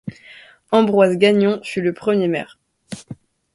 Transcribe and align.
Ambroise 0.71 1.15
Gagnon 1.15 1.61
fut 1.63 1.81
le 1.83 1.93
premier 1.93 2.27
maire. 2.27 2.57